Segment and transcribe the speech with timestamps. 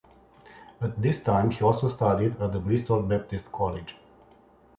[0.81, 3.95] At this time he also studied at the Bristol Baptist College.